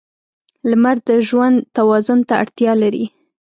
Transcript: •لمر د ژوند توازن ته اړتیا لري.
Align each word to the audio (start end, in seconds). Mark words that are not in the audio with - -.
•لمر 0.69 0.97
د 1.07 1.09
ژوند 1.27 1.57
توازن 1.75 2.19
ته 2.27 2.33
اړتیا 2.43 2.71
لري. 2.81 3.05